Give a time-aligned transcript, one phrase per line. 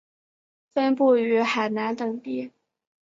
[0.73, 2.49] 分布于海南等地。